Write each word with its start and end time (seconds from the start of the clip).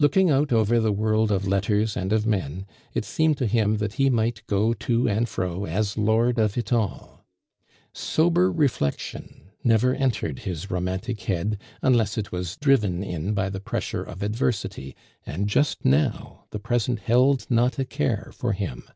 Looking 0.00 0.30
out 0.30 0.52
over 0.52 0.80
the 0.80 0.90
world 0.90 1.30
of 1.30 1.46
letters 1.46 1.96
and 1.96 2.12
of 2.12 2.26
men, 2.26 2.66
it 2.92 3.04
seemed 3.04 3.38
to 3.38 3.46
him 3.46 3.76
that 3.76 3.92
he 3.92 4.10
might 4.10 4.42
go 4.48 4.72
to 4.72 5.08
and 5.08 5.28
fro 5.28 5.64
as 5.64 5.96
lord 5.96 6.40
of 6.40 6.58
it 6.58 6.72
all. 6.72 7.24
Sober 7.92 8.50
reflection 8.50 9.50
never 9.62 9.94
entered 9.94 10.40
his 10.40 10.72
romantic 10.72 11.20
head 11.20 11.56
unless 11.82 12.18
it 12.18 12.32
was 12.32 12.56
driven 12.56 13.04
in 13.04 13.32
by 13.32 13.48
the 13.48 13.60
pressure 13.60 14.02
of 14.02 14.24
adversity, 14.24 14.96
and 15.24 15.46
just 15.46 15.84
now 15.84 16.46
the 16.50 16.58
present 16.58 16.98
held 16.98 17.46
not 17.48 17.78
a 17.78 17.84
care 17.84 18.32
for 18.34 18.54
him. 18.54 18.90